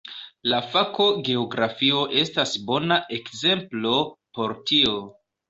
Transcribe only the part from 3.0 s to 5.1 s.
ekzemplo por tio.